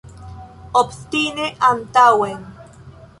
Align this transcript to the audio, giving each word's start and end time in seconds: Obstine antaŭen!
Obstine 0.81 1.49
antaŭen! 1.67 2.41